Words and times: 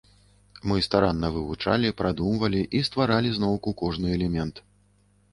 Мы 0.69 0.77
старанна 0.85 1.27
вывучалі, 1.35 1.91
прадумвалі 1.99 2.61
і 2.79 2.81
стваралі 2.87 3.29
зноўку 3.35 3.69
кожны 3.83 4.15
элемент. 4.17 4.55